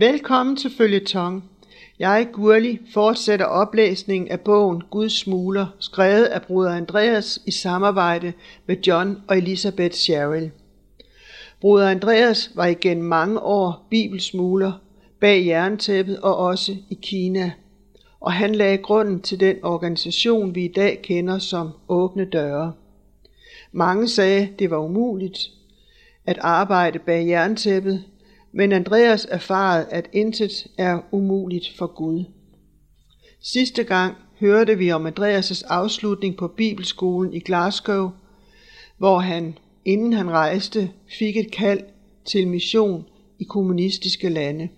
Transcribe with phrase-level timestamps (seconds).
[0.00, 1.50] Velkommen til Følgetong.
[1.98, 8.32] Jeg, Gurli, fortsætter oplæsningen af bogen Guds Smuler, skrevet af bruder Andreas i samarbejde
[8.66, 10.50] med John og Elisabeth Sherrill.
[11.60, 14.72] Bruder Andreas var igen mange år bibelsmugler
[15.20, 17.52] bag jerntæppet og også i Kina,
[18.20, 22.72] og han lagde grunden til den organisation, vi i dag kender som Åbne Døre.
[23.72, 25.38] Mange sagde, det var umuligt
[26.26, 28.04] at arbejde bag jerntæppet,
[28.52, 32.24] men Andreas erfarede, at intet er umuligt for Gud.
[33.40, 38.10] Sidste gang hørte vi om Andreas' afslutning på Bibelskolen i Glasgow,
[38.98, 41.82] hvor han, inden han rejste, fik et kald
[42.24, 43.04] til mission
[43.38, 44.68] i kommunistiske lande.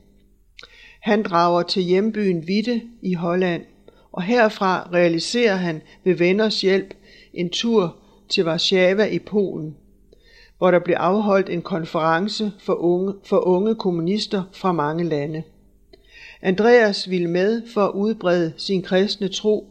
[1.01, 3.65] Han drager til hjembyen Witte i Holland,
[4.13, 6.95] og herfra realiserer han ved venners hjælp
[7.35, 7.97] en tur
[8.29, 9.77] til Warszawa i Polen,
[10.63, 15.43] hvor der blev afholdt en konference for unge, for unge kommunister fra mange lande.
[16.43, 19.67] Andreas ville med for at udbrede sin kristne tro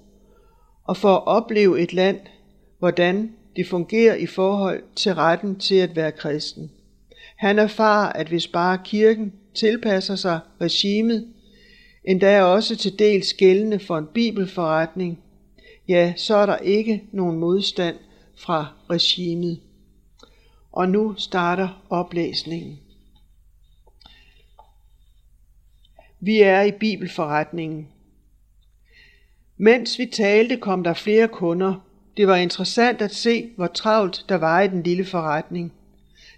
[0.83, 2.19] og for at opleve et land,
[2.79, 6.71] hvordan det fungerer i forhold til retten til at være kristen.
[7.37, 11.27] Han erfarer, at hvis bare kirken tilpasser sig regimet,
[12.05, 15.19] endda også til dels gældende for en bibelforretning,
[15.87, 17.95] ja, så er der ikke nogen modstand
[18.35, 19.59] fra regimet.
[20.71, 22.79] Og nu starter oplæsningen.
[26.19, 27.87] Vi er i bibelforretningen.
[29.57, 31.75] Mens vi talte, kom der flere kunder.
[32.17, 35.73] Det var interessant at se, hvor travlt der var i den lille forretning.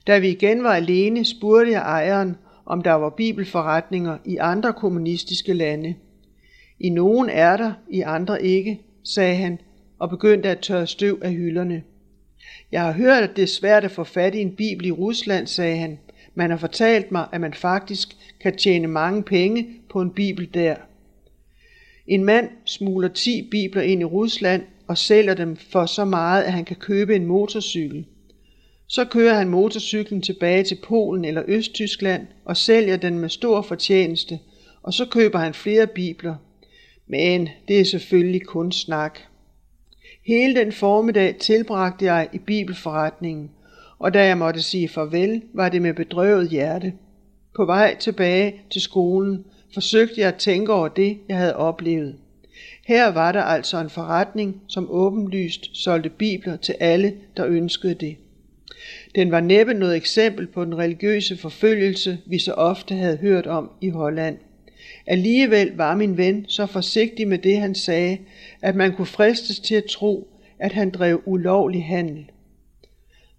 [0.08, 5.53] Da vi igen var alene, spurgte jeg ejeren, om der var bibelforretninger i andre kommunistiske
[5.53, 5.95] lande.
[6.80, 9.59] I nogen er der, i andre ikke, sagde han
[10.00, 11.84] og begyndte at tørre støv af hylderne.
[12.72, 15.48] Jeg har hørt, at det er svært at få fat i en bibel i Rusland,
[15.48, 16.00] sagde han.
[16.36, 20.76] Man har fortalt mig, at man faktisk kan tjene mange penge på en bibel der.
[22.08, 26.53] En mand smugler 10 bibler ind i Rusland og sælger dem for så meget, at
[26.53, 28.06] han kan købe en motorcykel.
[28.88, 34.40] Så kører han motorcyklen tilbage til Polen eller Østtyskland og sælger den med stor fortjeneste,
[34.84, 36.36] og så køber han flere bibler.
[37.08, 39.20] Men det er selvfølgelig kun snak.
[40.25, 43.50] Hele den formiddag tilbragte jeg i bibelforretningen,
[44.00, 46.94] og da jeg måtte sige farvel, var det med bedrøvet hjerte.
[47.56, 52.16] På vej tilbage til skolen forsøgte jeg at tænke over det, jeg havde oplevet.
[52.85, 58.16] Her var der altså en forretning, som åbenlyst solgte bibler til alle, der ønskede det.
[59.16, 63.72] Den var næppe noget eksempel på den religiøse forfølgelse, vi så ofte havde hørt om
[63.81, 64.38] i Holland.
[65.08, 68.18] Alligevel var min ven så forsigtig med det, han sagde,
[68.62, 70.28] at man kunne fristes til at tro,
[70.60, 72.26] at han drev ulovlig handel.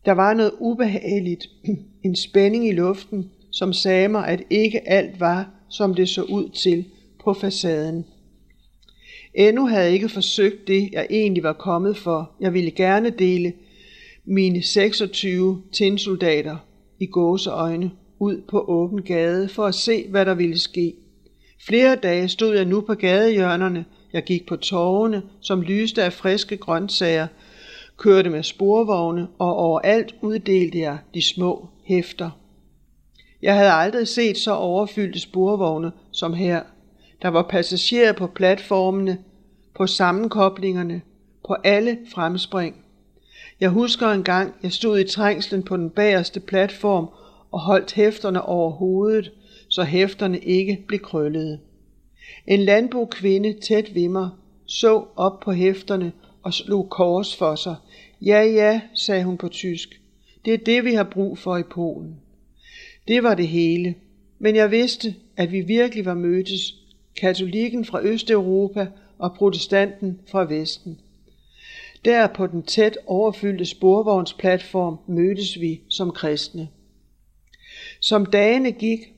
[0.05, 1.47] Der var noget ubehageligt,
[2.05, 6.49] en spænding i luften, som sagde mig, at ikke alt var, som det så ud
[6.49, 6.85] til
[7.25, 8.05] på facaden.
[9.35, 12.31] Endnu havde jeg ikke forsøgt det, jeg egentlig var kommet for.
[12.41, 13.53] Jeg ville gerne dele
[14.25, 16.57] mine 26 tinsoldater
[16.99, 20.95] i gåseøjne ud på åben gade for at se, hvad der ville ske.
[21.67, 26.57] Flere dage stod jeg nu på gadehjørnerne, jeg gik på torvene, som lyste af friske
[26.57, 27.27] grøntsager,
[27.97, 32.31] kørte med sporvogne, og overalt uddelte jeg de små hæfter.
[33.43, 36.63] Jeg havde aldrig set så overfyldte sporvogne som her.
[37.23, 39.19] Der var passagerer på platformene,
[39.75, 41.03] på sammenkoblingerne,
[41.47, 42.77] på alle fremspring.
[43.61, 47.09] Jeg husker en gang, jeg stod i trængslen på den bagerste platform
[47.51, 49.33] og holdt hæfterne over hovedet,
[49.75, 51.61] så hæfterne ikke blev krøllede.
[52.47, 54.31] En landbrugkvinde tæt ved mig
[54.67, 56.13] så op på hæfterne
[56.43, 57.77] og slog kors for sig.
[58.23, 60.01] Ja, ja, sagde hun på tysk.
[60.45, 62.17] Det er det, vi har brug for i Polen.
[63.09, 63.95] Det var det hele.
[64.39, 66.75] Men jeg vidste, at vi virkelig var mødtes,
[67.17, 68.87] katolikken fra Østeuropa
[69.19, 71.01] og protestanten fra Vesten.
[72.05, 76.69] Der på den tæt overfyldte sporvognsplatform mødtes vi som kristne.
[78.01, 79.14] Som dagene gik,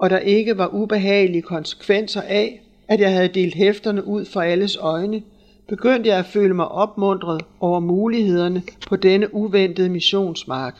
[0.00, 4.76] og der ikke var ubehagelige konsekvenser af, at jeg havde delt hæfterne ud for alles
[4.76, 5.22] øjne,
[5.68, 10.76] begyndte jeg at føle mig opmuntret over mulighederne på denne uventede missionsmark.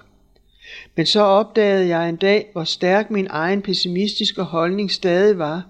[0.97, 5.67] Men så opdagede jeg en dag, hvor stærk min egen pessimistiske holdning stadig var.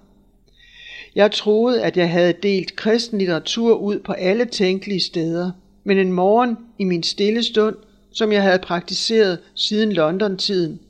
[1.15, 5.51] Jeg troede, at jeg havde delt kristen litteratur ud på alle tænkelige steder,
[5.85, 7.77] men en morgen i min stille stund,
[8.13, 10.81] som jeg havde praktiseret siden London-tiden,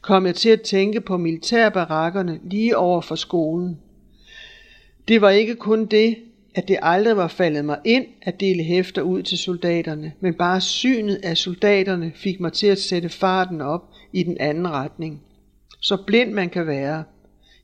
[0.00, 3.78] kom jeg til at tænke på militærbarakkerne lige over for skolen.
[5.08, 6.16] Det var ikke kun det,
[6.54, 10.60] at det aldrig var faldet mig ind at dele hæfter ud til soldaterne, men bare
[10.60, 13.82] synet af soldaterne fik mig til at sætte farten op
[14.12, 15.22] i den anden retning.
[15.80, 17.04] Så blind man kan være.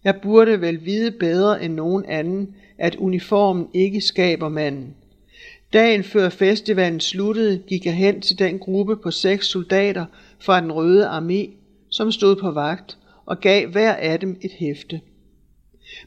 [0.05, 4.95] Jeg burde vel vide bedre end nogen anden, at uniformen ikke skaber manden.
[5.73, 10.05] Dagen før festivalen sluttede, gik jeg hen til den gruppe på seks soldater
[10.39, 11.51] fra den røde armé,
[11.91, 15.01] som stod på vagt, og gav hver af dem et hæfte.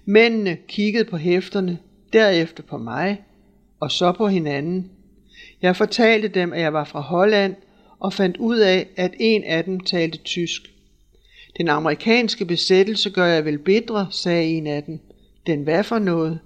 [0.06, 1.78] Mændene kiggede på hæfterne,
[2.14, 3.24] derefter på mig,
[3.80, 4.92] og så på hinanden.
[5.62, 7.56] Jeg fortalte dem, at jeg var fra Holland,
[8.00, 10.62] og fandt ud af, at en af dem talte tysk.
[11.58, 15.00] Den amerikanske besættelse gør jeg vel bedre, sagde en af dem.
[15.48, 16.40] Den hvad for noget?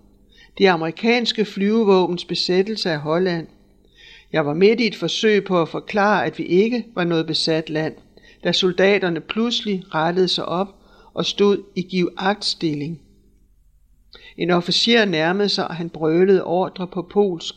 [0.57, 3.47] Det amerikanske flyvevåbens besættelse af Holland.
[4.33, 7.69] Jeg var midt i et forsøg på at forklare, at vi ikke var noget besat
[7.69, 7.95] land,
[8.43, 10.67] da soldaterne pludselig rettede sig op
[11.13, 13.01] og stod i givagtstilling.
[14.37, 17.55] En officer nærmede sig, og han brølede ordre på polsk,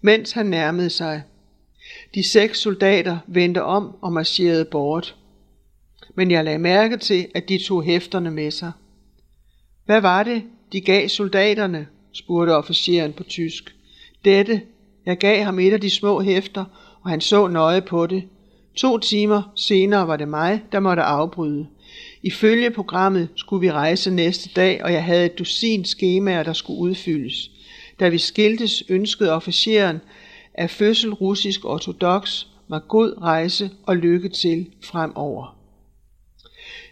[0.00, 1.22] mens han nærmede sig.
[2.14, 5.16] De seks soldater vendte om og marcherede bort.
[6.14, 8.72] Men jeg lagde mærke til, at de tog hæfterne med sig.
[9.84, 10.42] Hvad var det,
[10.72, 11.86] de gav soldaterne?
[12.12, 13.74] spurgte officeren på tysk.
[14.24, 14.62] Dette.
[15.06, 16.64] Jeg gav ham et af de små hæfter,
[17.02, 18.22] og han så nøje på det.
[18.74, 21.66] To timer senere var det mig, der måtte afbryde.
[22.22, 26.80] Ifølge programmet skulle vi rejse næste dag, og jeg havde et dusin skemaer, der skulle
[26.80, 27.50] udfyldes.
[28.00, 30.00] Da vi skiltes, ønskede officeren
[30.54, 35.56] af fødsel russisk ortodox mig god rejse og lykke til fremover.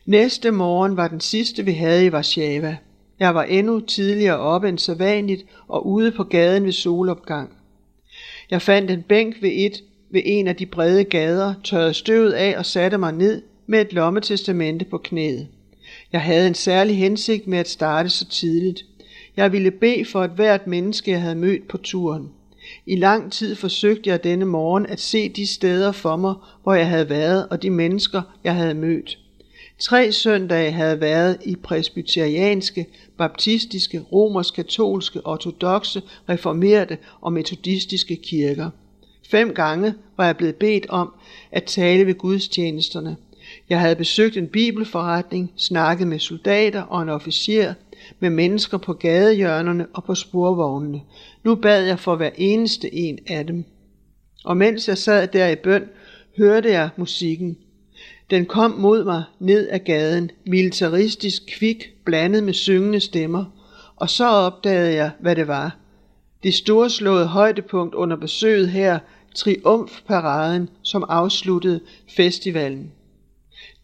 [0.06, 2.76] Næste morgen var den sidste, vi havde i Warszawa.
[3.18, 7.50] Jeg var endnu tidligere oppe end sædvanligt og ude på gaden ved solopgang.
[8.50, 12.58] Jeg fandt en bænk ved, et, ved en af de brede gader, tørrede støvet af
[12.58, 15.48] og satte mig ned med et lommetestamente på knæet.
[16.12, 18.84] Jeg havde en særlig hensigt med at starte så tidligt.
[19.36, 22.28] Jeg ville bede for et hvert menneske, jeg havde mødt på turen.
[22.86, 26.88] I lang tid forsøgte jeg denne morgen at se de steder for mig, hvor jeg
[26.88, 29.18] havde været, og de mennesker, jeg havde mødt.
[29.78, 32.86] Tre søndage havde været i presbyterianske,
[33.18, 38.70] baptistiske, romersk-katolske, ortodoxe, reformerte og metodistiske kirker.
[39.30, 41.12] Fem gange var jeg blevet bedt om
[41.52, 43.16] at tale ved gudstjenesterne.
[43.68, 47.74] Jeg havde besøgt en bibelforretning, snakket med soldater og en officer,
[48.20, 51.00] med mennesker på gadehjørnerne og på sporvognene.
[51.44, 53.64] Nu bad jeg for hver eneste en af dem.
[54.44, 55.88] Og mens jeg sad der i bøn,
[56.36, 57.56] hørte jeg musikken.
[58.30, 63.44] Den kom mod mig ned ad gaden, militaristisk kvik, blandet med syngende stemmer,
[63.96, 65.76] og så opdagede jeg, hvad det var.
[66.42, 68.98] Det storslåede højdepunkt under besøget her,
[69.38, 71.80] triumfparaden, som afsluttede
[72.16, 72.92] festivalen.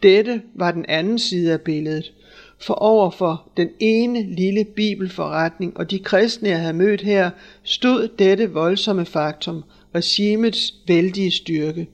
[0.02, 2.12] Dette var den anden side af billedet,
[2.60, 7.30] for over for den ene lille bibelforretning og de kristne, jeg havde mødt her,
[7.62, 9.62] stod dette voldsomme faktum,
[9.94, 11.88] regimets vældige styrke.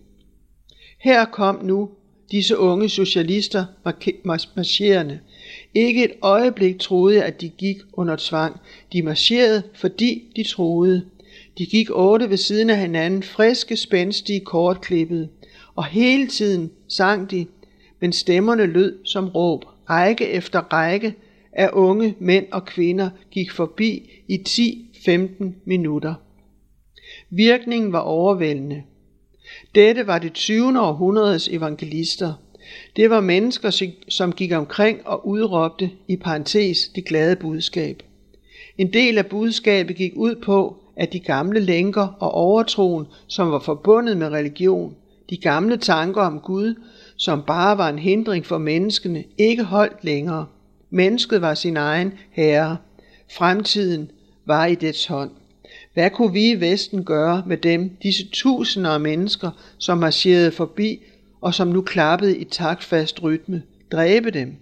[0.99, 1.91] Her kom nu
[2.31, 3.65] disse unge socialister
[4.57, 5.21] marcherende.
[5.75, 8.61] Ikke et øjeblik troede jeg, at de gik under tvang.
[8.93, 11.05] De marcherede, fordi de troede.
[11.59, 15.29] De gik otte ved siden af hinanden, friske, spændstige, kortklippede.
[15.75, 17.47] Og hele tiden sang de,
[18.01, 19.65] men stemmerne lød som råb.
[19.91, 21.15] Række efter række
[21.53, 26.15] af unge mænd og kvinder gik forbi i 10-15 minutter.
[27.31, 28.83] Virkningen var overvældende.
[29.75, 30.81] Dette var det 20.
[30.81, 32.33] århundredes evangelister.
[32.97, 38.03] Det var mennesker, som gik omkring og udråbte i parentes det glade budskab.
[38.79, 43.59] En del af budskabet gik ud på, at de gamle lænker og overtroen, som var
[43.59, 44.95] forbundet med religion,
[45.31, 46.75] de gamle tanker om Gud,
[47.17, 50.47] som bare var en hindring for menneskene, ikke holdt længere.
[50.91, 52.77] Mennesket var sin egen herre.
[53.37, 54.11] Fremtiden
[54.47, 55.31] var i dets hånd.
[55.95, 61.03] Hvad kunne vi i Vesten gøre med dem, disse tusinder af mennesker, som marcherede forbi
[61.41, 63.63] og som nu klappede i taktfast rytme?
[63.93, 64.57] Dræbe dem?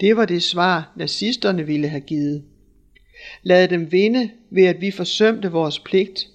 [0.00, 2.42] Det var det svar, nazisterne ville have givet.
[3.42, 6.28] Lad dem vinde ved, at vi forsømte vores pligt.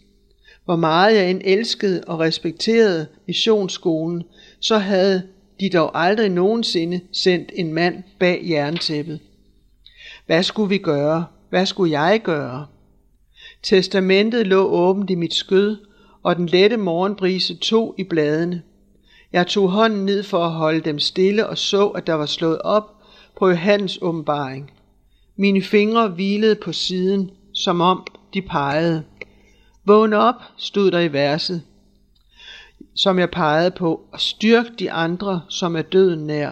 [0.66, 4.24] Hvor meget jeg end elskede og respekterede missionsskolen,
[4.60, 5.24] så havde
[5.60, 9.20] de dog aldrig nogensinde sendt en mand bag jerntæppet.
[10.26, 11.26] Hvad skulle vi gøre?
[11.50, 12.66] Hvad skulle jeg gøre?
[13.64, 15.78] Testamentet lå åbent i mit skød,
[16.24, 18.62] og den lette morgenbrise tog i bladene.
[19.34, 22.62] Jeg tog hånden ned for at holde dem stille og så, at der var slået
[22.62, 22.96] op
[23.38, 24.72] på Johannes åbenbaring.
[25.38, 29.04] Mine fingre hvilede på siden, som om de pegede.
[29.86, 31.62] Vågn op, stod der i verset,
[32.94, 36.52] som jeg pegede på, og styrk de andre, som er døden nær.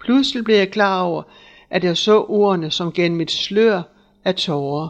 [0.00, 1.22] Pludselig blev jeg klar over,
[1.70, 3.82] at jeg så ordene som gennem et slør
[4.24, 4.88] af tårer.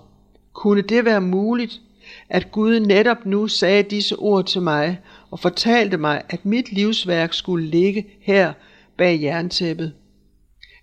[0.53, 1.81] Kunne det være muligt,
[2.29, 7.35] at Gud netop nu sagde disse ord til mig og fortalte mig, at mit livsværk
[7.35, 8.53] skulle ligge her
[8.97, 9.93] bag jerntæppet?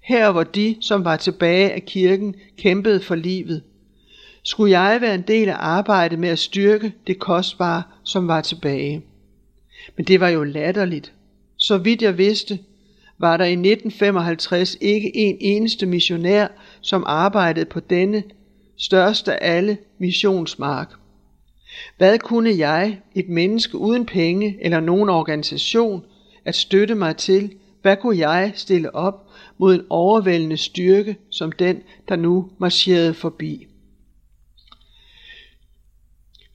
[0.07, 3.63] Her hvor de, som var tilbage af kirken, kæmpede for livet.
[4.43, 9.01] Skulle jeg være en del af arbejdet med at styrke det kostbare, som var tilbage?
[9.95, 11.13] Men det var jo latterligt.
[11.57, 12.59] Så vidt jeg vidste,
[13.19, 16.47] var der i 1955 ikke en eneste missionær,
[16.81, 18.23] som arbejdede på denne
[18.77, 20.93] største af alle missionsmark.
[21.97, 26.03] Hvad kunne jeg, et menneske uden penge eller nogen organisation,
[26.45, 29.26] at støtte mig til, hvad kunne jeg stille op
[29.57, 33.67] mod en overvældende styrke som den, der nu marcherede forbi?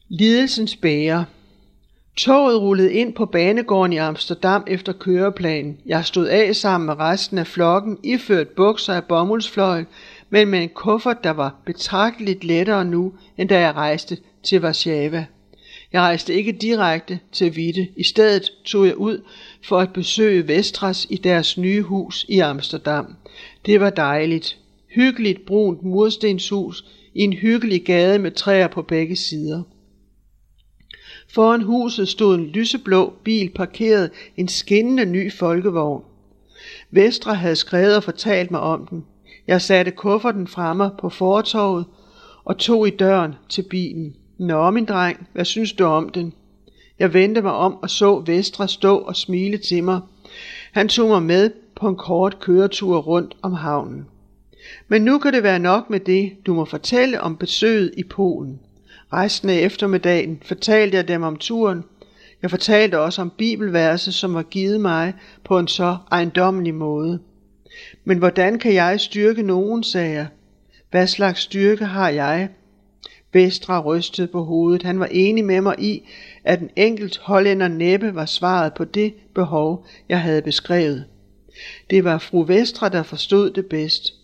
[0.08, 1.24] Lidelsens bærer
[2.16, 5.78] Toget rullede ind på banegården i Amsterdam efter køreplanen.
[5.86, 9.86] Jeg stod af sammen med resten af flokken, iført bukser af bomuldsfløjl,
[10.30, 15.26] men med en kuffert, der var betragteligt lettere nu, end da jeg rejste til Warszawa.
[15.92, 17.88] Jeg rejste ikke direkte til Vitte.
[17.96, 19.22] I stedet tog jeg ud
[19.64, 23.16] for at besøge Vestras i deres nye hus i Amsterdam.
[23.66, 24.58] Det var dejligt.
[24.94, 26.84] Hyggeligt brunt murstenshus
[27.14, 29.62] i en hyggelig gade med træer på begge sider.
[31.34, 36.04] Foran huset stod en lyseblå bil parkeret en skinnende ny folkevogn.
[36.90, 39.04] Vestre havde skrevet og fortalt mig om den.
[39.46, 41.84] Jeg satte kufferten fremme på fortorvet
[42.44, 44.16] og tog i døren til bilen.
[44.42, 46.32] Nå, min dreng, hvad synes du om den?
[46.98, 50.00] Jeg vendte mig om og så Vestre stå og smile til mig.
[50.72, 54.06] Han tog mig med på en kort køretur rundt om havnen.
[54.88, 58.60] Men nu kan det være nok med det, du må fortælle om besøget i Polen.
[59.12, 61.84] Resten af eftermiddagen fortalte jeg dem om turen.
[62.42, 67.18] Jeg fortalte også om bibelverset, som var givet mig på en så ejendommelig måde.
[68.04, 70.26] Men hvordan kan jeg styrke nogen, sagde jeg.
[70.90, 72.48] Hvad slags styrke har jeg?
[73.32, 74.82] Vestra rystede på hovedet.
[74.82, 76.08] Han var enig med mig i,
[76.44, 81.04] at en enkelt hollænder næppe var svaret på det behov, jeg havde beskrevet.
[81.90, 84.14] Det var fru Vestra, der forstod det bedst.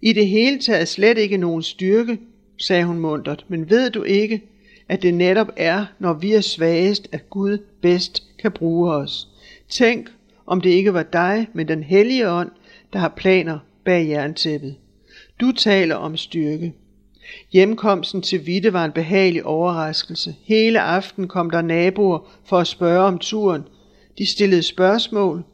[0.00, 2.18] I det hele taget slet ikke nogen styrke,
[2.58, 4.42] sagde hun muntert, men ved du ikke,
[4.88, 9.28] at det netop er, når vi er svagest, at Gud bedst kan bruge os.
[9.68, 10.10] Tænk,
[10.46, 12.50] om det ikke var dig, men den hellige ånd,
[12.92, 14.76] der har planer bag jerntæppet.
[15.40, 16.72] Du taler om styrke.
[17.52, 20.34] Hjemkomsten til Vitte var en behagelig overraskelse.
[20.44, 23.62] Hele aften kom der naboer for at spørge om turen.
[24.18, 25.44] De stillede spørgsmål,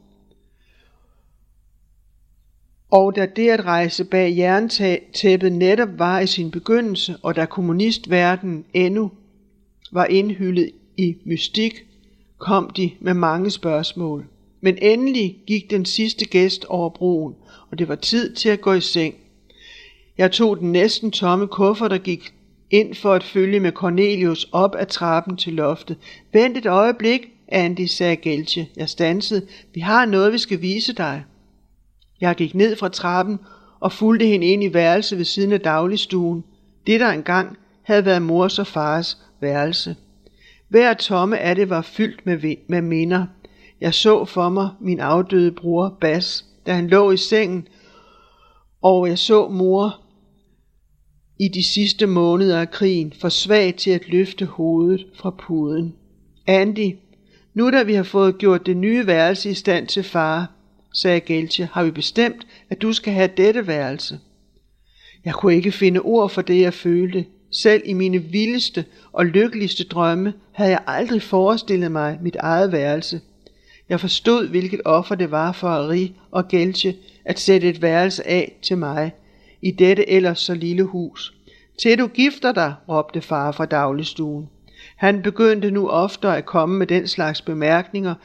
[2.91, 8.65] og da det at rejse bag jerntæppet netop var i sin begyndelse, og da kommunistverdenen
[8.73, 9.11] endnu
[9.91, 11.85] var indhyllet i mystik,
[12.37, 14.25] kom de med mange spørgsmål.
[14.61, 17.35] Men endelig gik den sidste gæst over broen,
[17.71, 19.15] og det var tid til at gå i seng.
[20.21, 22.33] Jeg tog den næsten tomme kuffert og gik
[22.69, 25.97] ind for at følge med Cornelius op ad trappen til loftet.
[26.33, 28.69] Vent et øjeblik, Andy, sagde Gelche.
[28.77, 29.47] Jeg stansede.
[29.73, 31.23] Vi har noget, vi skal vise dig.
[32.21, 33.39] Jeg gik ned fra trappen
[33.79, 36.43] og fulgte hende ind i værelset ved siden af dagligstuen.
[36.87, 39.95] Det der engang havde været mors og fars værelse.
[40.69, 43.25] Hver tomme af det var fyldt med, med minder.
[43.81, 47.67] Jeg så for mig min afdøde bror Bas, da han lå i sengen,
[48.81, 50.00] og jeg så mor
[51.41, 55.93] i de sidste måneder af krigen for svag til at løfte hovedet fra puden.
[56.47, 56.95] Andy,
[57.53, 60.51] nu da vi har fået gjort det nye værelse i stand til far,
[60.93, 64.19] sagde Gelche, har vi bestemt, at du skal have dette værelse.
[65.25, 67.25] Jeg kunne ikke finde ord for det, jeg følte.
[67.51, 73.21] Selv i mine vildeste og lykkeligste drømme havde jeg aldrig forestillet mig mit eget værelse.
[73.89, 76.95] Jeg forstod, hvilket offer det var for Ari og Gelche
[77.25, 79.11] at sætte et værelse af til mig
[79.61, 81.33] i dette ellers så lille hus.
[81.81, 84.49] Til du gifter dig, råbte far fra dagligstuen.
[84.95, 88.15] Han begyndte nu oftere at komme med den slags bemærkninger,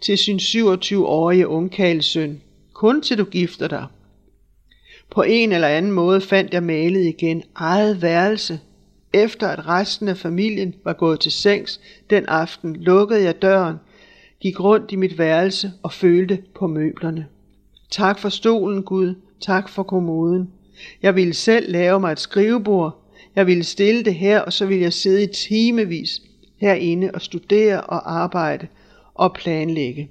[0.00, 2.40] til sin 27-årige ungkalesøn.
[2.72, 3.86] Kun til du gifter dig.
[5.10, 8.60] På en eller anden måde fandt jeg malet igen eget værelse.
[9.12, 13.76] Efter at resten af familien var gået til sengs den aften, lukkede jeg døren,
[14.40, 17.26] gik rundt i mit værelse og følte på møblerne.
[17.90, 19.14] Tak for stolen, Gud.
[19.40, 20.50] Tak for kommoden.
[21.02, 23.04] Jeg ville selv lave mig et skrivebord.
[23.36, 26.20] Jeg ville stille det her, og så ville jeg sidde i timevis
[26.56, 28.66] herinde og studere og arbejde
[29.14, 30.10] og planlægge.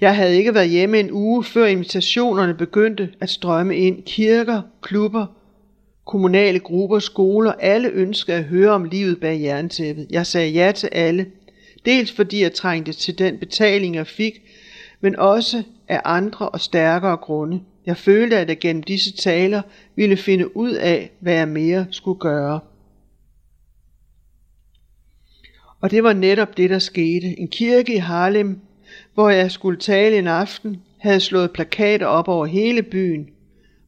[0.00, 4.02] Jeg havde ikke været hjemme en uge, før invitationerne begyndte at strømme ind.
[4.02, 5.26] Kirker, klubber,
[6.06, 10.06] kommunale grupper, skoler, alle ønskede at høre om livet bag jerntæppet.
[10.10, 11.26] Jeg sagde ja til alle,
[11.84, 14.42] dels fordi jeg trængte til den betaling, jeg fik,
[15.00, 17.60] men også af andre og stærkere grunde.
[17.86, 19.62] Jeg følte, at jeg gennem disse taler
[19.96, 22.60] ville finde ud af, hvad jeg mere skulle gøre.
[25.80, 27.38] Og det var netop det, der skete.
[27.38, 28.58] En kirke i Harlem,
[29.14, 33.28] hvor jeg skulle tale en aften, havde slået plakater op over hele byen,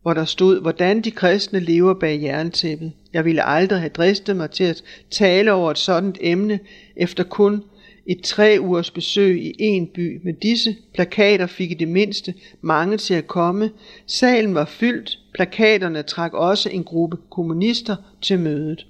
[0.03, 2.93] hvor der stod, hvordan de kristne lever bag jerntæppet.
[3.13, 6.61] Jeg ville aldrig have dristet mig til at tale over et sådan emne
[6.97, 7.63] efter kun
[8.07, 12.97] et tre ugers besøg i en by, med disse plakater fik i det mindste mange
[12.97, 13.71] til at komme.
[14.07, 18.87] Salen var fyldt, plakaterne trak også en gruppe kommunister til mødet.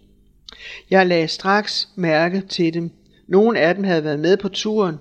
[0.90, 2.90] Jeg lagde straks mærke til dem.
[3.28, 4.96] Nogle af dem havde været med på turen,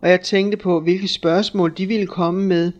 [0.00, 2.72] og jeg tænkte på, hvilke spørgsmål de ville komme med.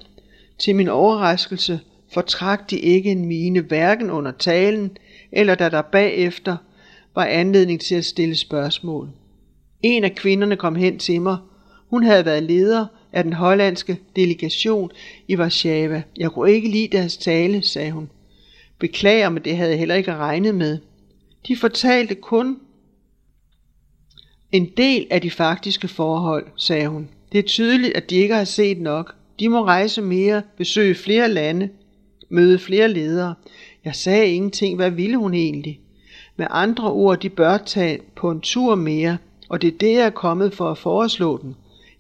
[0.59, 1.81] Til min overraskelse
[2.13, 4.97] fortrak de ikke en mine hverken under talen,
[5.33, 6.57] eller da der bagefter
[7.15, 9.09] var anledning til at stille spørgsmål.
[9.83, 11.37] En af kvinderne kom hen til mig.
[11.91, 14.91] Hun havde været leder af den hollandske delegation
[15.29, 16.03] i Warszawa.
[16.17, 18.11] Jeg kunne ikke lide deres tale, sagde hun.
[18.79, 20.79] Beklager, men det havde jeg heller ikke regnet med.
[21.49, 22.59] De fortalte kun
[24.53, 27.09] en del af de faktiske forhold, sagde hun.
[27.33, 29.15] Det er tydeligt, at de ikke har set nok.
[29.41, 31.69] De må rejse mere, besøge flere lande,
[32.29, 33.35] møde flere ledere.
[33.85, 34.77] Jeg sagde ingenting.
[34.77, 35.81] Hvad ville hun egentlig?
[36.37, 40.07] Med andre ord, de bør tage på en tur mere, og det er det, jeg
[40.07, 41.57] er kommet for at foreslå den.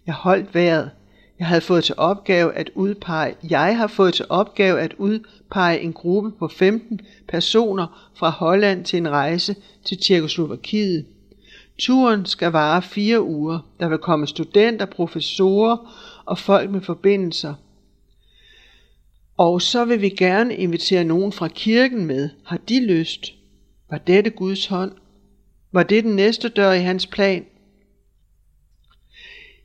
[0.06, 0.90] Jeg holdt vejret.
[1.38, 5.92] Jeg havde fået til opgave at udpege, jeg har fået til opgave at udpege en
[5.92, 11.06] gruppe på 15 personer fra Holland til en rejse til Tjekoslovakiet.
[11.78, 13.58] Turen skal vare fire uger.
[13.80, 15.76] Der vil komme studenter, professorer
[16.24, 17.54] og folk med forbindelser.
[19.36, 22.28] Og så vil vi gerne invitere nogen fra kirken med.
[22.44, 23.32] Har de lyst?
[23.90, 24.92] Var dette Guds hånd?
[25.72, 27.46] Var det den næste dør i hans plan?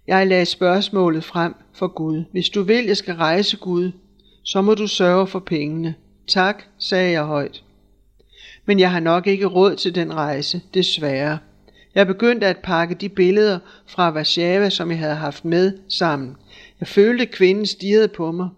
[0.08, 2.24] Jeg lagde spørgsmålet frem for Gud.
[2.32, 3.92] Hvis du vil, jeg skal rejse Gud,
[4.44, 5.96] så må du sørge for pengene.
[6.28, 7.64] Tak, sagde jeg højt.
[8.66, 11.40] Men jeg har nok ikke råd til den rejse, desværre.
[11.96, 16.36] Jeg begyndte at pakke de billeder fra Warszawa, som jeg havde haft med, sammen.
[16.80, 18.50] Jeg følte, at kvinden stirrede på mig.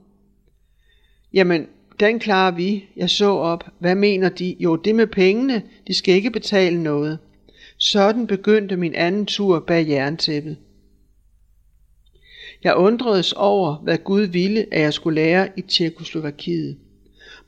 [1.33, 1.67] Jamen,
[1.99, 2.85] den klarer vi.
[2.95, 3.69] Jeg så op.
[3.79, 4.55] Hvad mener de?
[4.59, 5.63] Jo, det med pengene.
[5.87, 7.19] De skal ikke betale noget.
[7.85, 10.57] Sådan begyndte min anden tur bag jerntæppet.
[12.63, 16.77] Jeg undredes over, hvad Gud ville, at jeg skulle lære i Tjekkoslovakiet.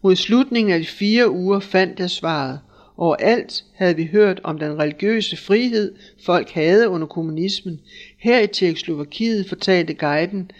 [0.03, 2.59] Mod slutningen af de fire uger fandt jeg svaret.
[2.97, 5.95] Overalt havde vi hørt om den religiøse frihed,
[6.25, 7.79] folk havde under kommunismen.
[8.19, 10.51] Her i Tjekkoslovakiet, fortalte guiden,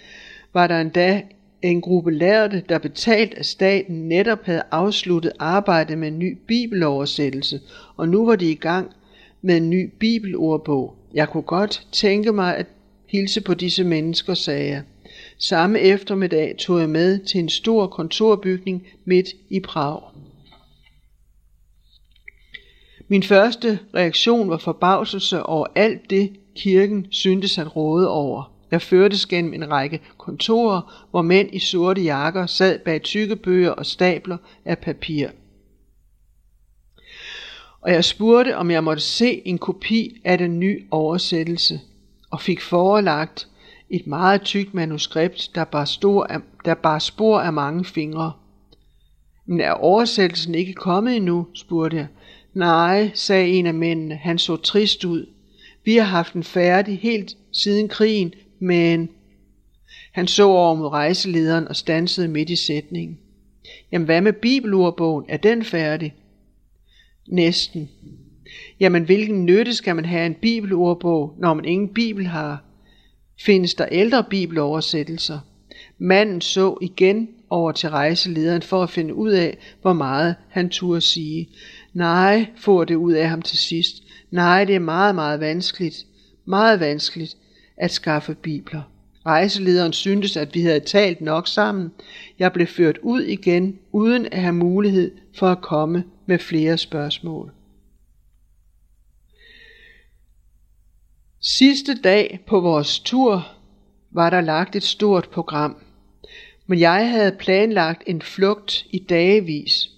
[0.54, 1.22] var der endda
[1.62, 7.60] en gruppe lærte, der betalt af staten netop havde afsluttet arbejdet med en ny bibeloversættelse,
[7.96, 8.92] og nu var de i gang
[9.48, 10.96] med en ny bibelordbog.
[11.14, 12.66] Jeg kunne godt tænke mig at
[13.06, 14.84] hilse på disse mennesker, sagde jeg.
[15.38, 20.02] Samme eftermiddag tog jeg med til en stor kontorbygning midt i Prag.
[23.08, 28.54] Min første reaktion var forbavselse over alt det, kirken syntes at råde over.
[28.72, 33.72] Jeg førtes gennem en række kontorer, hvor mænd i sorte jakker sad bag tykke bøger
[33.72, 35.30] og stabler af papir.
[37.82, 41.80] Og jeg spurgte, om jeg måtte se en kopi af den nye oversættelse,
[42.32, 43.48] og fik forelagt
[43.90, 48.32] et meget tykt manuskript, der bar, stor af, der bar spor af mange fingre.
[49.46, 52.08] Men er oversættelsen ikke kommet endnu, spurgte jeg.
[52.54, 54.16] Nej, sagde en af mændene.
[54.16, 55.26] Han så trist ud.
[55.86, 59.10] Vi har haft den færdig helt siden krigen, men...
[60.13, 63.18] Han så over mod rejselederen og stansede midt i sætningen.
[63.92, 65.26] Jamen hvad med bibelordbogen?
[65.30, 66.13] Er den færdig?
[67.28, 67.90] Næsten.
[68.80, 72.63] Jamen hvilken nytte skal man have en bibelordbog, når man ingen bibel har?
[73.40, 75.40] Findes der ældre bibeloversættelser?
[75.98, 81.02] Manden så igen over til rejselederen for at finde ud af, hvor meget han turde
[81.02, 81.50] sige.
[81.94, 84.04] Nej, får det ud af ham til sidst.
[84.32, 86.06] Nej, det er meget, meget vanskeligt.
[86.46, 87.38] Meget vanskeligt
[87.78, 88.82] at skaffe bibler.
[89.28, 91.92] Rejselederen syntes, at vi havde talt nok sammen.
[92.40, 97.52] Jeg blev ført ud igen, uden at have mulighed for at komme med flere spørgsmål.
[101.42, 103.48] Sidste dag på vores tur
[104.12, 105.76] var der lagt et stort program,
[106.68, 109.90] men jeg havde planlagt en flugt i dagevis.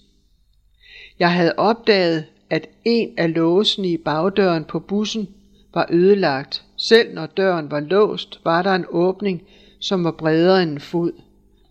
[1.18, 5.28] Jeg havde opdaget, at en af låsene i bagdøren på bussen
[5.74, 6.64] var ødelagt.
[6.82, 9.42] Selv når døren var låst, var der en åbning,
[9.80, 11.12] som var bredere end en fod.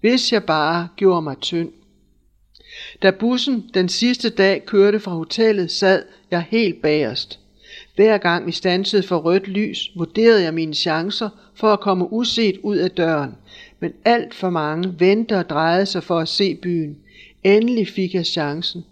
[0.02, 1.72] Hvis jeg bare gjorde mig tynd.
[3.02, 7.40] Da bussen den sidste dag kørte fra hotellet, sad jeg helt bagerst.
[7.96, 12.58] Hver gang vi stansede for rødt lys, vurderede jeg mine chancer for at komme uset
[12.64, 13.36] ud af døren.
[13.80, 16.98] Men alt for mange vendte og drejede sig for at se byen.
[17.44, 18.86] Endelig fik jeg chancen.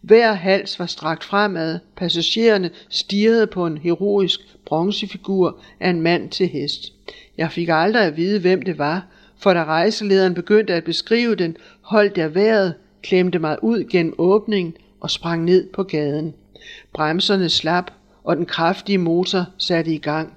[0.00, 1.78] Hver hals var strakt fremad.
[1.96, 6.92] Passagererne stirrede på en heroisk bronzefigur af en mand til hest.
[7.38, 9.06] Jeg fik aldrig at vide, hvem det var,
[9.38, 14.74] for da rejselederen begyndte at beskrive den, holdt jeg vejret, klemte mig ud gennem åbningen
[15.00, 16.34] og sprang ned på gaden.
[16.94, 17.90] Bremserne slap,
[18.24, 20.34] og den kraftige motor satte i gang.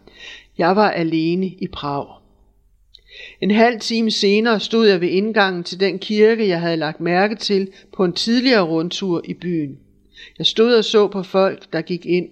[0.57, 2.07] Jeg var alene i Prag.
[3.41, 7.35] En halv time senere stod jeg ved indgangen til den kirke, jeg havde lagt mærke
[7.35, 9.79] til på en tidligere rundtur i byen.
[10.37, 12.29] Jeg stod og så på folk, der gik ind.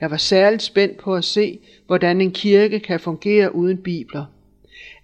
[0.00, 4.24] Jeg var særligt spændt på at se, hvordan en kirke kan fungere uden bibler.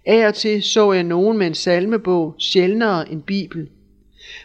[0.05, 3.69] Af og til så jeg nogen med en salmebog, sjældnere en bibel.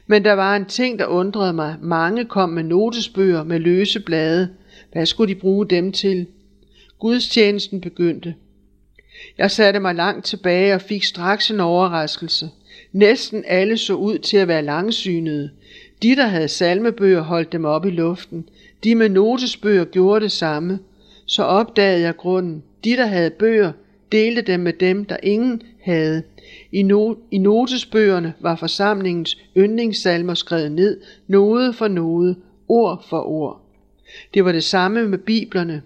[0.06, 1.76] Men der var en ting, der undrede mig.
[1.80, 4.48] Mange kom med notesbøger med løse blade.
[4.92, 6.26] Hvad skulle de bruge dem til?
[6.98, 8.34] Gudstjenesten begyndte.
[9.38, 12.50] Jeg satte mig langt tilbage og fik straks en overraskelse.
[12.92, 15.50] Næsten alle så ud til at være langsynede.
[16.02, 18.48] De, der havde salmebøger, holdt dem op i luften.
[18.84, 20.78] De med notesbøger gjorde det samme.
[21.26, 22.62] Så opdagede jeg grunden.
[22.84, 23.72] De, der havde bøger,
[24.12, 26.22] delte dem med dem, der ingen havde.
[26.72, 32.36] I, no- I notesbøgerne var forsamlingens yndlingssalmer skrevet ned, node for node,
[32.68, 33.60] ord for ord.
[34.34, 35.82] Det var det samme med biblerne.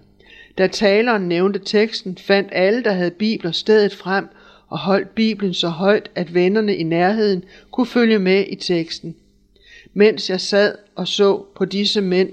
[0.57, 4.27] Da taleren nævnte teksten, fandt alle, der havde bibler, stedet frem
[4.67, 9.15] og holdt Bibelen så højt, at vennerne i nærheden kunne følge med i teksten.
[9.93, 12.29] Mens jeg sad og så på disse mænd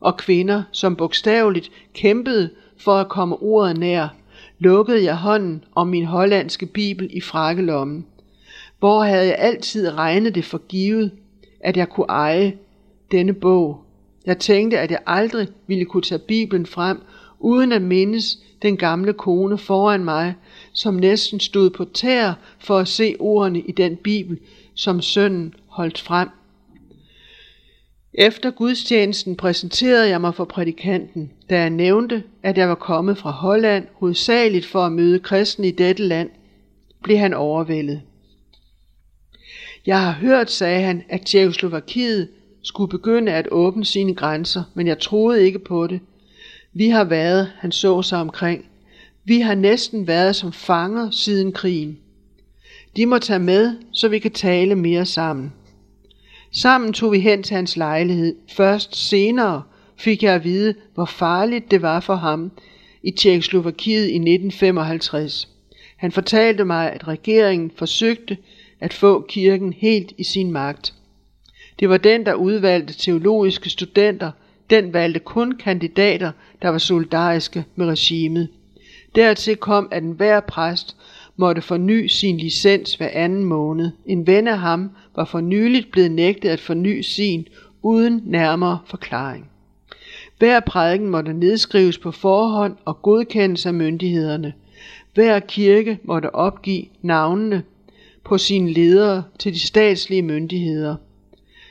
[0.00, 4.08] og kvinder, som bogstaveligt kæmpede for at komme ordet nær,
[4.58, 8.06] lukkede jeg hånden om min hollandske bibel i frakkelommen.
[8.78, 11.10] Hvor havde jeg altid regnet det for givet,
[11.60, 12.56] at jeg kunne eje
[13.12, 13.84] denne bog.
[14.26, 17.00] Jeg tænkte, at jeg aldrig ville kunne tage Bibelen frem,
[17.38, 20.34] uden at mindes den gamle kone foran mig,
[20.72, 24.38] som næsten stod på tær for at se ordene i den bibel,
[24.74, 26.28] som sønnen holdt frem.
[28.20, 33.30] Efter gudstjenesten præsenterede jeg mig for prædikanten, da jeg nævnte, at jeg var kommet fra
[33.30, 36.30] Holland, hovedsageligt for at møde kristne i dette land,
[37.02, 38.00] blev han overvældet.
[39.86, 42.28] Jeg har hørt, sagde han, at Tjekoslovakiet
[42.62, 46.00] skulle begynde at åbne sine grænser, men jeg troede ikke på det.
[46.72, 48.64] Vi har været, han så sig omkring,
[49.24, 51.98] vi har næsten været som fanger siden krigen.
[52.96, 55.52] De må tage med, så vi kan tale mere sammen.
[56.52, 58.36] Sammen tog vi hen til hans lejlighed.
[58.56, 59.62] Først senere
[59.96, 62.50] fik jeg at vide, hvor farligt det var for ham
[63.02, 65.48] i Tjekkoslovakiet i 1955.
[65.96, 68.36] Han fortalte mig, at regeringen forsøgte
[68.80, 70.94] at få kirken helt i sin magt.
[71.80, 74.30] Det var den, der udvalgte teologiske studenter.
[74.70, 76.32] Den valgte kun kandidater,
[76.62, 78.48] der var solidariske med regimet.
[79.14, 80.96] Dertil kom, at enhver præst
[81.40, 83.90] måtte forny sin licens hver anden måned.
[84.06, 87.46] En ven af ham var for nyligt blevet nægtet at forny sin
[87.82, 89.50] uden nærmere forklaring.
[90.38, 94.52] Hver prædiken måtte nedskrives på forhånd og godkendes af myndighederne.
[95.14, 97.62] Hver kirke måtte opgive navnene
[98.24, 100.96] på sine ledere til de statslige myndigheder.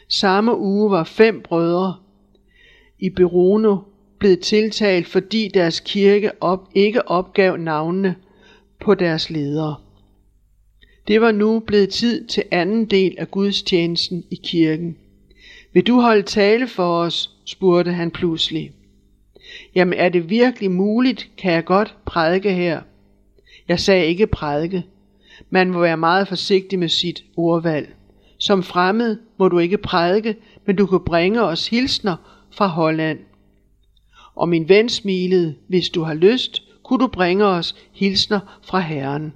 [0.07, 1.95] Samme uge var fem brødre
[2.99, 3.77] i Berono
[4.19, 8.15] blevet tiltalt, fordi deres kirke op, ikke opgav navnene
[8.79, 9.75] på deres ledere.
[11.07, 14.97] Det var nu blevet tid til anden del af gudstjenesten i kirken.
[15.73, 17.31] Vil du holde tale for os?
[17.45, 18.71] spurgte han pludselig.
[19.75, 21.29] Jamen er det virkelig muligt?
[21.37, 22.81] Kan jeg godt prædike her?
[23.67, 24.85] Jeg sagde ikke prædike.
[25.49, 27.95] Man må være meget forsigtig med sit ordvalg.
[28.37, 30.35] Som fremmed må du ikke prædike,
[30.65, 32.15] men du kan bringe os hilsner
[32.51, 33.19] fra Holland.
[34.35, 39.33] Og min ven smilede, hvis du har lyst, kunne du bringe os hilsner fra Herren.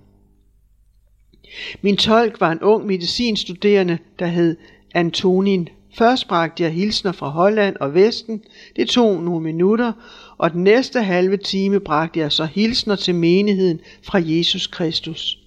[1.82, 4.58] Min tolk var en ung medicinstuderende, der hed
[4.94, 5.70] Antonin.
[5.98, 8.44] Først bragte jeg hilsner fra Holland og Vesten.
[8.76, 9.94] Det tog nogle minutter,
[10.38, 15.40] og den næste halve time bragte jeg så hilsner til menigheden fra Jesus Kristus.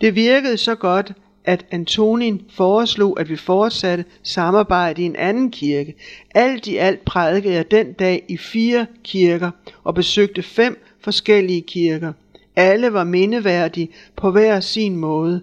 [0.00, 1.12] Det virkede så godt,
[1.44, 5.94] at Antonin foreslog, at vi fortsatte samarbejde i en anden kirke.
[6.34, 9.50] Alt i alt prædikede jeg den dag i fire kirker
[9.84, 12.12] og besøgte fem forskellige kirker.
[12.56, 15.40] Alle var mindeværdige på hver sin måde,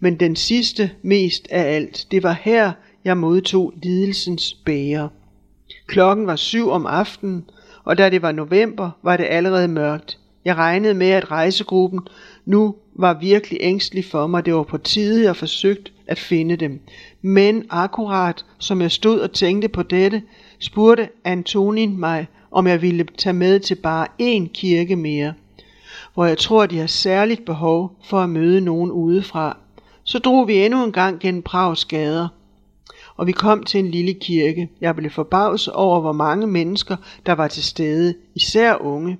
[0.00, 2.06] men den sidste mest af alt.
[2.10, 2.72] Det var her,
[3.04, 5.08] jeg modtog lidelsens bære.
[5.86, 7.44] Klokken var syv om aftenen,
[7.84, 10.18] og da det var november, var det allerede mørkt.
[10.44, 12.00] Jeg regnede med, at rejsegruppen
[12.44, 14.46] nu var virkelig ængstelig for mig.
[14.46, 16.80] Det var på tide, jeg forsøgt at finde dem.
[17.22, 20.22] Men akkurat som jeg stod og tænkte på dette,
[20.58, 25.34] spurgte Antonin mig, om jeg ville tage med til bare én kirke mere,
[26.14, 29.56] hvor jeg tror, de har særligt behov for at møde nogen udefra.
[30.04, 32.28] Så drog vi endnu en gang gennem Prags gader,
[33.16, 34.68] og vi kom til en lille kirke.
[34.80, 39.18] Jeg blev forbavset over, hvor mange mennesker, der var til stede, især unge.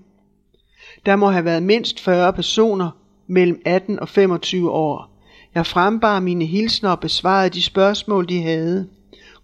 [1.07, 2.91] Der må have været mindst 40 personer
[3.27, 5.11] mellem 18 og 25 år.
[5.55, 8.89] Jeg frembar mine hilsner og besvarede de spørgsmål, de havde.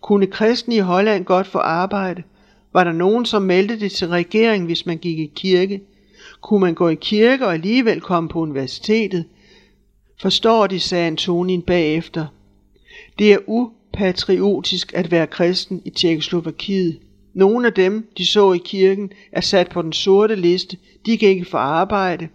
[0.00, 2.22] Kunne kristne i Holland godt få arbejde?
[2.72, 5.80] Var der nogen, som meldte det til regeringen, hvis man gik i kirke?
[6.40, 9.24] Kunne man gå i kirke og alligevel komme på universitetet?
[10.22, 12.26] Forstår de, sagde Antonin bagefter.
[13.18, 16.98] Det er upatriotisk at være kristen i Tjekkoslovakiet.
[17.34, 20.76] Nogle af dem, de så i kirken, er sat på den sorte liste.
[21.06, 22.28] De kan ikke få arbejde.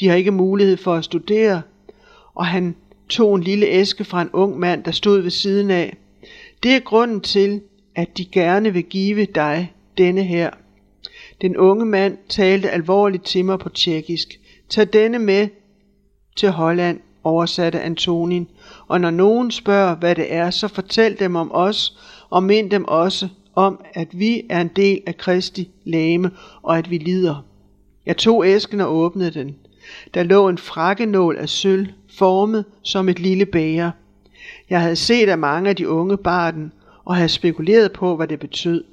[0.00, 1.62] De har ikke mulighed for at studere.
[2.34, 2.76] Og han
[3.08, 5.96] tog en lille æske fra en ung mand, der stod ved siden af.
[6.62, 7.60] Det er grunden til,
[7.94, 10.50] at de gerne vil give dig denne her.
[11.40, 14.40] Den unge mand talte alvorligt til mig på tjekkisk.
[14.68, 15.48] Tag denne med
[16.36, 18.48] til Holland, oversatte Antonin,
[18.88, 21.98] og når nogen spørger, hvad det er, så fortæl dem om os,
[22.30, 26.30] og mind dem også om, at vi er en del af Kristi læme,
[26.62, 27.44] og at vi lider.
[28.06, 29.56] Jeg tog æsken og åbnede den.
[30.14, 33.90] Der lå en frakkenål af sølv, formet som et lille bæger.
[34.70, 36.72] Jeg havde set, at mange af de unge bar den,
[37.10, 38.84] og havde spekuleret på, hvad det betød.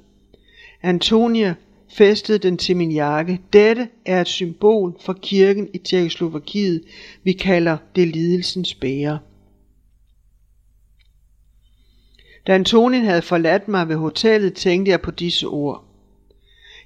[0.82, 1.54] Antonia
[1.88, 3.40] fæstede den til min jakke.
[3.52, 6.82] Dette er et symbol for kirken i Tjekkoslovakiet.
[7.24, 9.18] Vi kalder det lidelsens bære.
[12.46, 15.84] Da Antonin havde forladt mig ved hotellet, tænkte jeg på disse ord.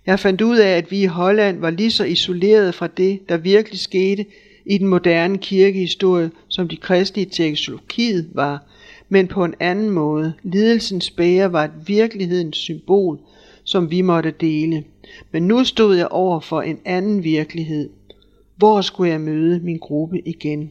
[0.07, 3.37] Jeg fandt ud af, at vi i Holland var lige så isoleret fra det, der
[3.37, 4.27] virkelig skete
[4.67, 8.67] i den moderne kirkehistorie, som de kristne i Tjekkoslovakiet var,
[9.13, 10.33] men på en anden måde.
[10.43, 13.19] Lidelsens bære var et virkelighedens symbol,
[13.65, 14.85] som vi måtte dele.
[15.33, 17.91] Men nu stod jeg over for en anden virkelighed.
[18.57, 20.71] Hvor skulle jeg møde min gruppe igen?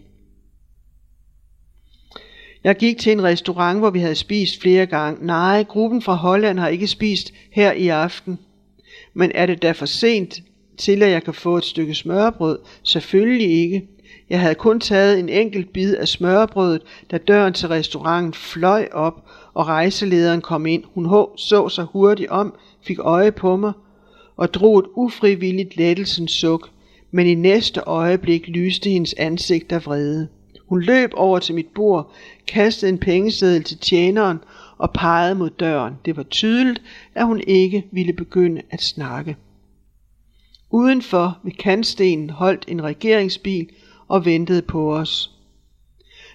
[2.64, 5.26] Jeg gik til en restaurant, hvor vi havde spist flere gange.
[5.26, 8.40] Nej, gruppen fra Holland har ikke spist her i aften.
[9.14, 10.44] Men er det da for sent
[10.78, 12.60] til, at jeg kan få et stykke smørbrød?
[12.84, 13.88] Selvfølgelig ikke.
[14.30, 19.30] Jeg havde kun taget en enkelt bid af smørbrødet, da døren til restauranten fløj op,
[19.54, 20.84] og rejselederen kom ind.
[20.94, 21.06] Hun
[21.38, 23.74] så sig hurtigt om, fik øje på mig
[24.38, 26.70] og drog et ufrivilligt lettelsens suk,
[27.12, 30.28] men i næste øjeblik lyste hendes ansigt af vrede.
[30.68, 32.14] Hun løb over til mit bord,
[32.48, 34.38] kastede en pengeseddel til tjeneren
[34.78, 35.94] og pegede mod døren.
[36.06, 36.82] Det var tydeligt,
[37.16, 39.38] at hun ikke ville begynde at snakke.
[40.70, 43.68] Udenfor ved kantstenen holdt en regeringsbil
[44.12, 45.32] og ventede på os.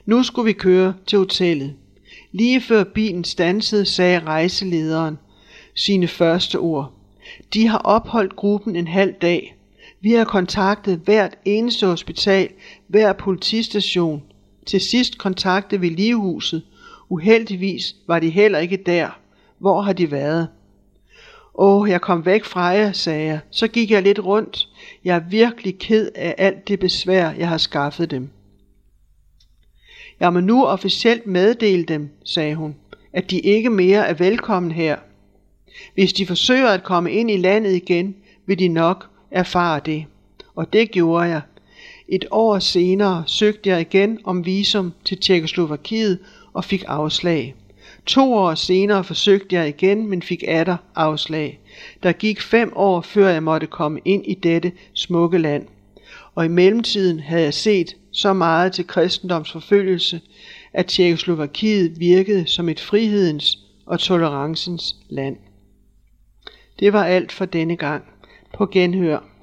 [0.07, 1.75] Nu skulle vi køre til hotellet.
[2.33, 5.19] Lige før bilen stansede, sagde rejselederen
[5.75, 6.93] sine første ord.
[7.55, 9.57] De har opholdt gruppen en halv dag.
[10.01, 12.49] Vi har kontaktet hvert eneste hospital,
[12.89, 14.23] hver politistation.
[14.67, 16.62] Til sidst kontaktede vi ligehuset.
[17.09, 19.19] Uheldigvis var de heller ikke der.
[19.59, 20.49] Hvor har de været?
[21.59, 23.40] Åh, jeg kom væk fra jer, sagde jeg.
[23.51, 24.69] Så gik jeg lidt rundt.
[25.05, 28.31] Jeg er virkelig ked af alt det besvær, jeg har skaffet dem.
[30.21, 32.77] Jeg må nu officielt meddele dem, sagde hun,
[33.12, 34.97] at de ikke mere er velkommen her.
[35.95, 38.16] Hvis de forsøger at komme ind i landet igen,
[38.47, 40.05] vil de nok erfare det.
[40.55, 41.40] Og det gjorde jeg.
[42.09, 46.19] Et år senere søgte jeg igen om visum til Tjekkoslovakiet
[46.53, 47.55] og fik afslag.
[48.07, 51.61] To år senere forsøgte jeg igen, men fik atter afslag.
[52.03, 55.66] Der gik fem år, før jeg måtte komme ind i dette smukke land.
[56.35, 60.21] Og i mellemtiden havde jeg set så meget til kristendomsforfølgelse,
[60.73, 65.37] at Tjekkoslovakiet virkede som et frihedens og tolerancens land.
[66.79, 68.05] Det var alt for denne gang.
[68.55, 69.36] På genhør.